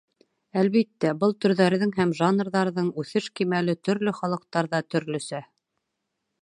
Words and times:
Әлбиттә, 0.61 1.11
был 1.23 1.35
төрҙәрҙең 1.45 1.93
һәм 1.99 2.15
жанрҙарҙың 2.21 2.91
үҫеш 3.03 3.29
кимәле 3.41 3.77
төрлө 3.89 4.15
халыҡтарҙа 4.23 4.83
төрлөсә. 4.95 5.47